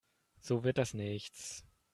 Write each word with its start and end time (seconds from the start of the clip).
So 0.41 0.63
wird 0.63 0.79
das 0.79 0.95
nichts. 0.95 1.63